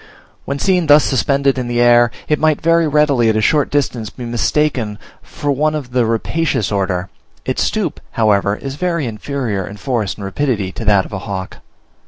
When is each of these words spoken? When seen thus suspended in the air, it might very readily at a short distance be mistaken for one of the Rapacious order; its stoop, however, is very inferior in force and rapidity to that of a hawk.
When 0.45 0.57
seen 0.57 0.87
thus 0.87 1.03
suspended 1.03 1.59
in 1.59 1.67
the 1.67 1.79
air, 1.79 2.09
it 2.27 2.39
might 2.39 2.59
very 2.59 2.87
readily 2.87 3.29
at 3.29 3.35
a 3.35 3.39
short 3.41 3.69
distance 3.69 4.09
be 4.09 4.25
mistaken 4.25 4.97
for 5.21 5.51
one 5.51 5.75
of 5.75 5.91
the 5.91 6.07
Rapacious 6.07 6.71
order; 6.71 7.09
its 7.45 7.61
stoop, 7.61 7.99
however, 8.13 8.55
is 8.55 8.77
very 8.77 9.05
inferior 9.05 9.63
in 9.67 9.77
force 9.77 10.15
and 10.15 10.25
rapidity 10.25 10.71
to 10.71 10.85
that 10.85 11.05
of 11.05 11.13
a 11.13 11.19
hawk. 11.19 11.57